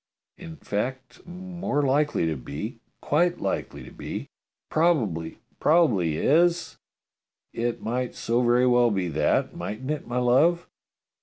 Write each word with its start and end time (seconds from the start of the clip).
In 0.39 0.55
fact, 0.55 1.27
more 1.27 1.83
likely 1.83 2.25
to 2.25 2.35
be, 2.35 2.79
quite 3.01 3.39
likely 3.39 3.83
to 3.83 3.91
be. 3.91 4.29
Probably 4.67 5.33
is, 5.33 5.37
prob 5.59 5.91
ably 5.91 6.17
is. 6.17 6.79
It 7.53 7.83
might 7.83 8.15
so 8.15 8.41
very 8.41 8.65
well 8.65 8.89
be 8.89 9.09
that, 9.09 9.55
mightn't 9.55 9.91
it, 9.91 10.07
my 10.07 10.17
love?" 10.17 10.67